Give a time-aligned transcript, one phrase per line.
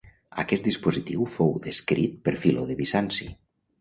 [0.43, 3.29] Aquest dispositiu fou descrit per Filó de Bizanci.